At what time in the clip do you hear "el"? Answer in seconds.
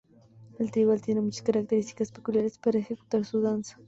0.57-0.71